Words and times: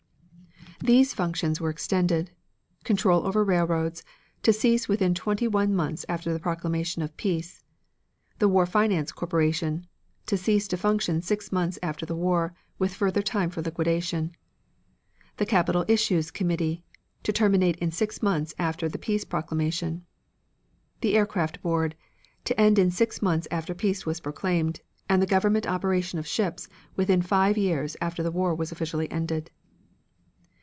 These 0.83 1.13
functions 1.13 1.61
were 1.61 1.69
extended: 1.69 2.31
Control 2.83 3.23
over 3.27 3.43
railroads: 3.45 4.03
to 4.41 4.51
cease 4.51 4.89
within 4.89 5.13
twenty 5.13 5.47
one 5.47 5.75
months 5.75 6.07
after 6.09 6.33
the 6.33 6.39
proclamation 6.39 7.03
of 7.03 7.15
peace. 7.17 7.63
The 8.39 8.49
War 8.49 8.65
Finance 8.65 9.11
Corporation: 9.11 9.85
to 10.25 10.37
cease 10.37 10.67
to 10.69 10.77
function 10.77 11.21
six 11.21 11.51
months 11.51 11.77
after 11.83 12.03
the 12.07 12.15
war, 12.15 12.55
with 12.79 12.95
further 12.95 13.21
time 13.21 13.51
for 13.51 13.61
liquidation. 13.61 14.31
The 15.37 15.45
Capital 15.45 15.85
Issues 15.87 16.31
Committee: 16.31 16.83
to 17.21 17.31
terminate 17.31 17.77
in 17.77 17.91
six 17.91 18.23
months 18.23 18.55
after 18.57 18.89
the 18.89 18.97
peace 18.97 19.23
proclamation. 19.23 20.03
The 21.01 21.15
Aircraft 21.15 21.61
Board: 21.61 21.93
to 22.45 22.59
end 22.59 22.79
in 22.79 22.89
six 22.89 23.21
months 23.21 23.47
after 23.51 23.75
peace 23.75 24.07
was 24.07 24.19
proclaimed; 24.19 24.81
and 25.07 25.21
the 25.21 25.27
government 25.27 25.67
operation 25.67 26.17
of 26.17 26.25
ships, 26.25 26.67
within 26.95 27.21
five 27.21 27.55
years 27.55 27.95
after 28.01 28.23
the 28.23 28.31
war 28.31 28.55
was 28.55 28.71
officially 28.71 29.09
ended. 29.11 29.51